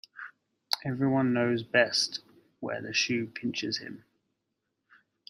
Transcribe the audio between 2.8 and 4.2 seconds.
the shoe pinches him.